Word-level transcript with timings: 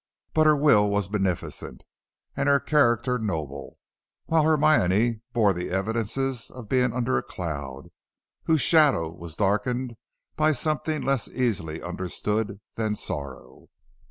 But 0.33 0.47
her 0.47 0.55
will 0.57 0.89
was 0.89 1.07
beneficent, 1.09 1.83
and 2.35 2.49
her 2.49 2.59
character 2.59 3.19
noble, 3.19 3.77
while 4.25 4.41
Hermione 4.41 5.21
bore 5.31 5.53
the 5.53 5.69
evidences 5.69 6.49
of 6.49 6.67
being 6.67 6.91
under 6.91 7.19
a 7.19 7.21
cloud, 7.21 7.89
whose 8.45 8.61
shadow 8.61 9.11
was 9.11 9.35
darkened 9.35 9.95
by 10.35 10.53
something 10.53 11.03
less 11.03 11.27
easily 11.27 11.83
understood 11.83 12.61
than 12.73 12.95
sorrow. 12.95 13.67